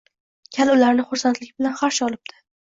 Kal 0.55 0.71
ularni 0.75 1.05
xursandlik 1.11 1.53
bilan 1.61 1.77
qarshi 1.83 2.05
olibdi 2.09 2.43